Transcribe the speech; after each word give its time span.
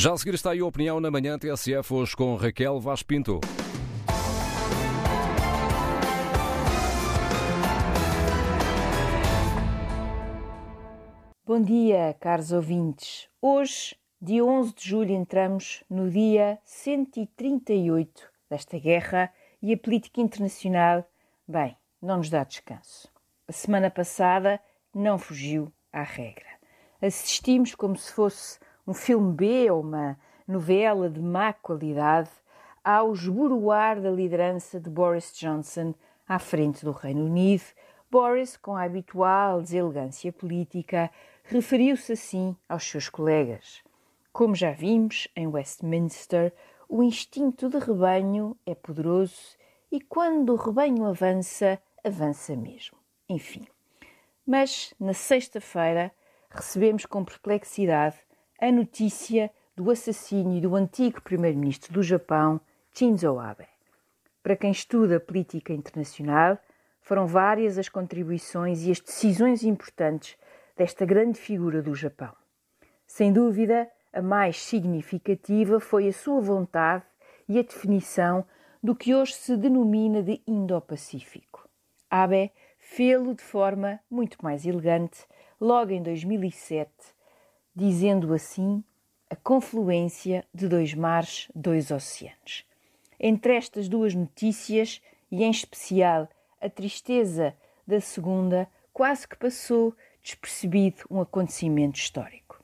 Já 0.00 0.14
a 0.14 0.16
seguir 0.16 0.32
está 0.32 0.52
aí 0.52 0.60
a 0.60 0.64
opinião 0.64 0.98
na 0.98 1.10
manhã 1.10 1.38
TSF 1.38 1.92
hoje 1.92 2.16
com 2.16 2.34
Raquel 2.34 2.80
Vaz 2.80 3.02
Pinto. 3.02 3.38
Bom 11.44 11.60
dia, 11.60 12.16
caros 12.18 12.50
ouvintes. 12.50 13.28
Hoje, 13.42 13.94
dia 14.18 14.42
11 14.42 14.74
de 14.74 14.88
julho, 14.88 15.10
entramos 15.12 15.84
no 15.90 16.10
dia 16.10 16.58
138 16.64 18.22
desta 18.48 18.78
guerra 18.78 19.30
e 19.60 19.74
a 19.74 19.76
política 19.76 20.22
internacional, 20.22 21.06
bem, 21.46 21.76
não 22.00 22.16
nos 22.16 22.30
dá 22.30 22.42
descanso. 22.42 23.12
A 23.46 23.52
semana 23.52 23.90
passada 23.90 24.58
não 24.94 25.18
fugiu 25.18 25.70
à 25.92 26.02
regra. 26.02 26.48
Assistimos 27.02 27.74
como 27.74 27.98
se 27.98 28.10
fosse 28.10 28.58
um 28.90 28.94
filme 28.94 29.32
B 29.32 29.70
ou 29.70 29.82
uma 29.82 30.18
novela 30.48 31.08
de 31.08 31.20
má 31.20 31.52
qualidade 31.52 32.28
ao 32.82 33.12
esboroar 33.12 34.00
da 34.00 34.10
liderança 34.10 34.80
de 34.80 34.90
Boris 34.90 35.32
Johnson 35.32 35.94
à 36.26 36.40
frente 36.40 36.84
do 36.84 36.90
Reino 36.90 37.24
Unido. 37.24 37.62
Boris, 38.10 38.56
com 38.56 38.74
a 38.74 38.82
habitual 38.82 39.62
deselegância 39.62 40.32
política, 40.32 41.08
referiu-se 41.44 42.14
assim 42.14 42.56
aos 42.68 42.82
seus 42.82 43.08
colegas. 43.08 43.80
Como 44.32 44.56
já 44.56 44.72
vimos 44.72 45.28
em 45.36 45.46
Westminster, 45.46 46.52
o 46.88 47.00
instinto 47.00 47.68
de 47.68 47.78
rebanho 47.78 48.56
é 48.66 48.74
poderoso 48.74 49.56
e 49.92 50.00
quando 50.00 50.52
o 50.52 50.56
rebanho 50.56 51.04
avança, 51.04 51.80
avança 52.04 52.56
mesmo. 52.56 52.98
Enfim. 53.28 53.68
Mas 54.44 54.92
na 54.98 55.14
sexta-feira 55.14 56.10
recebemos 56.50 57.06
com 57.06 57.24
perplexidade 57.24 58.16
a 58.60 58.70
notícia 58.70 59.50
do 59.74 59.90
assassínio 59.90 60.60
do 60.60 60.76
antigo 60.76 61.22
primeiro-ministro 61.22 61.94
do 61.94 62.02
Japão, 62.02 62.60
Shinzo 62.92 63.38
Abe. 63.38 63.66
Para 64.42 64.54
quem 64.54 64.70
estuda 64.70 65.18
política 65.18 65.72
internacional, 65.72 66.58
foram 67.00 67.26
várias 67.26 67.78
as 67.78 67.88
contribuições 67.88 68.84
e 68.84 68.90
as 68.90 69.00
decisões 69.00 69.64
importantes 69.64 70.36
desta 70.76 71.06
grande 71.06 71.40
figura 71.40 71.80
do 71.80 71.94
Japão. 71.94 72.34
Sem 73.06 73.32
dúvida, 73.32 73.90
a 74.12 74.20
mais 74.20 74.60
significativa 74.60 75.80
foi 75.80 76.08
a 76.08 76.12
sua 76.12 76.42
vontade 76.42 77.04
e 77.48 77.58
a 77.58 77.62
definição 77.62 78.44
do 78.82 78.94
que 78.94 79.14
hoje 79.14 79.32
se 79.32 79.56
denomina 79.56 80.22
de 80.22 80.42
Indo-Pacífico. 80.46 81.66
Abe 82.10 82.52
fê-lo 82.78 83.34
de 83.34 83.42
forma 83.42 84.00
muito 84.10 84.36
mais 84.42 84.66
elegante 84.66 85.24
logo 85.58 85.92
em 85.92 86.02
2007 86.02 86.90
dizendo 87.74 88.32
assim 88.32 88.82
a 89.28 89.36
confluência 89.36 90.44
de 90.52 90.68
dois 90.68 90.92
mares, 90.94 91.48
dois 91.54 91.90
oceanos. 91.90 92.64
Entre 93.18 93.54
estas 93.54 93.88
duas 93.88 94.14
notícias, 94.14 95.00
e 95.30 95.44
em 95.44 95.50
especial 95.50 96.28
a 96.60 96.68
tristeza 96.68 97.54
da 97.86 98.00
segunda, 98.00 98.68
quase 98.92 99.26
que 99.26 99.36
passou 99.36 99.94
despercebido 100.22 101.04
um 101.10 101.20
acontecimento 101.20 101.98
histórico. 101.98 102.62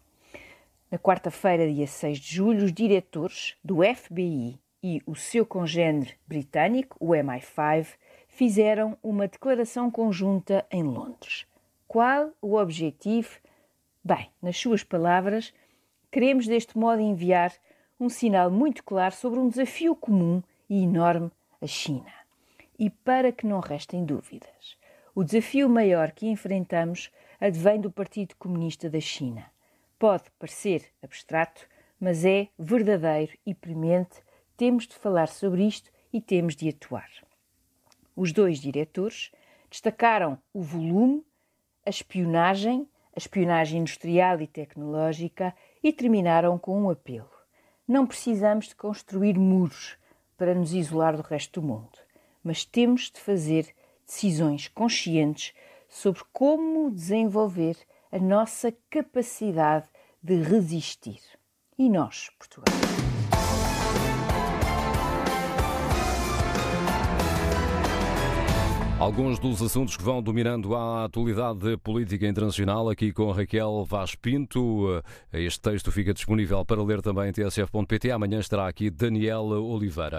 Na 0.90 0.98
quarta-feira, 0.98 1.72
dia 1.72 1.86
6 1.86 2.18
de 2.18 2.34
julho, 2.34 2.64
os 2.64 2.72
diretores 2.72 3.56
do 3.64 3.78
FBI 3.82 4.58
e 4.82 5.02
o 5.06 5.14
seu 5.14 5.44
congênere 5.44 6.14
britânico, 6.26 6.96
o 7.00 7.10
MI5, 7.10 7.88
fizeram 8.28 8.96
uma 9.02 9.26
declaração 9.26 9.90
conjunta 9.90 10.66
em 10.70 10.82
Londres. 10.82 11.46
Qual 11.88 12.30
o 12.40 12.56
objetivo 12.56 13.38
Bem, 14.06 14.30
nas 14.40 14.56
suas 14.56 14.84
palavras, 14.84 15.52
queremos 16.12 16.46
deste 16.46 16.78
modo 16.78 17.00
enviar 17.00 17.52
um 17.98 18.08
sinal 18.08 18.52
muito 18.52 18.84
claro 18.84 19.12
sobre 19.12 19.40
um 19.40 19.48
desafio 19.48 19.96
comum 19.96 20.44
e 20.70 20.84
enorme 20.84 21.28
à 21.60 21.66
China. 21.66 22.12
E 22.78 22.88
para 22.88 23.32
que 23.32 23.48
não 23.48 23.58
restem 23.58 24.04
dúvidas, 24.04 24.78
o 25.12 25.24
desafio 25.24 25.68
maior 25.68 26.12
que 26.12 26.28
enfrentamos 26.28 27.10
advém 27.40 27.80
do 27.80 27.90
Partido 27.90 28.36
Comunista 28.36 28.88
da 28.88 29.00
China. 29.00 29.44
Pode 29.98 30.30
parecer 30.38 30.84
abstrato, 31.02 31.66
mas 31.98 32.24
é 32.24 32.46
verdadeiro 32.56 33.36
e 33.44 33.52
premente. 33.52 34.22
Temos 34.56 34.86
de 34.86 34.94
falar 34.94 35.26
sobre 35.26 35.66
isto 35.66 35.90
e 36.12 36.20
temos 36.20 36.54
de 36.54 36.68
atuar. 36.68 37.10
Os 38.14 38.32
dois 38.32 38.60
diretores 38.60 39.32
destacaram 39.68 40.38
o 40.54 40.62
volume, 40.62 41.26
a 41.84 41.90
espionagem 41.90 42.88
a 43.16 43.18
espionagem 43.18 43.80
industrial 43.80 44.40
e 44.42 44.46
tecnológica 44.46 45.54
e 45.82 45.90
terminaram 45.90 46.58
com 46.58 46.82
um 46.82 46.90
apelo. 46.90 47.30
Não 47.88 48.06
precisamos 48.06 48.68
de 48.68 48.74
construir 48.74 49.38
muros 49.38 49.96
para 50.36 50.54
nos 50.54 50.74
isolar 50.74 51.16
do 51.16 51.22
resto 51.22 51.60
do 51.60 51.66
mundo, 51.66 51.98
mas 52.44 52.64
temos 52.64 53.10
de 53.10 53.18
fazer 53.18 53.74
decisões 54.06 54.68
conscientes 54.68 55.54
sobre 55.88 56.22
como 56.30 56.90
desenvolver 56.90 57.76
a 58.12 58.18
nossa 58.18 58.72
capacidade 58.90 59.86
de 60.22 60.36
resistir. 60.42 61.20
E 61.78 61.88
nós, 61.88 62.30
Portugal? 62.38 62.74
Alguns 68.98 69.38
dos 69.38 69.60
assuntos 69.60 69.94
que 69.94 70.02
vão 70.02 70.22
dominando 70.22 70.74
a 70.74 71.04
atualidade 71.04 71.76
política 71.76 72.26
internacional 72.26 72.88
aqui 72.88 73.12
com 73.12 73.30
Raquel 73.30 73.84
Vaz 73.84 74.14
Pinto. 74.14 75.02
Este 75.30 75.60
texto 75.60 75.92
fica 75.92 76.14
disponível 76.14 76.64
para 76.64 76.82
ler 76.82 77.02
também 77.02 77.28
em 77.28 77.32
tsf.pt. 77.32 78.10
Amanhã 78.10 78.40
estará 78.40 78.66
aqui 78.66 78.88
Daniela 78.88 79.60
Oliveira. 79.60 80.14